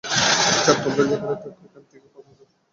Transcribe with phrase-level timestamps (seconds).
[0.03, 2.47] -আচ্ছা, তোমরা যেখানে থাকো এথান থেকে কতদূর?